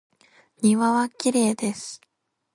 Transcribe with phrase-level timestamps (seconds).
[0.63, 2.01] 庭はきれいです。